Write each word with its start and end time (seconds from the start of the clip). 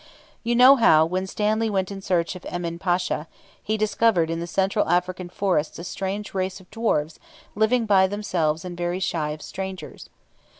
You 0.43 0.55
know 0.55 0.77
how, 0.77 1.05
when 1.05 1.27
Stanley 1.27 1.69
went 1.69 1.91
in 1.91 2.01
search 2.01 2.35
of 2.35 2.43
Emin 2.47 2.79
Pasha, 2.79 3.27
he 3.61 3.77
discovered 3.77 4.31
in 4.31 4.39
the 4.39 4.47
Central 4.47 4.89
African 4.89 5.29
forests 5.29 5.77
a 5.77 5.83
strange 5.83 6.33
race 6.33 6.59
of 6.59 6.71
dwarfs, 6.71 7.19
living 7.53 7.85
by 7.85 8.07
themselves, 8.07 8.65
and 8.65 8.75
very 8.75 8.99
shy 8.99 9.29
of 9.29 9.43
strangers. 9.43 10.09